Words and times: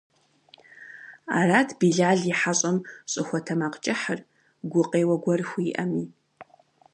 Арат 1.39 1.69
Билал 1.79 2.19
и 2.31 2.33
хьэщӀэм 2.39 2.77
щӀыхуэтэмакъкӀыхьыр, 3.11 4.19
гукъеуэ 4.71 5.15
гуэр 5.23 5.41
хуиӀэми. 5.49 6.03